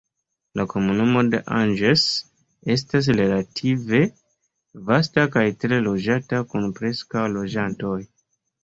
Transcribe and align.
La 0.59 0.63
komunumo 0.69 1.21
de 1.33 1.41
Angers 1.57 2.05
estas 2.77 3.11
relative 3.19 4.03
vasta 4.89 5.29
kaj 5.37 5.45
tre 5.65 5.81
loĝata 5.91 6.45
kun 6.53 6.71
preskaŭ 6.81 7.33
loĝantoj. 7.39 7.99